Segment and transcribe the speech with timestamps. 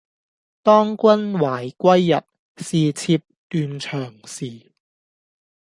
[0.63, 0.97] 當君
[1.33, 2.23] 懷歸日，
[2.57, 4.71] 是妾斷腸時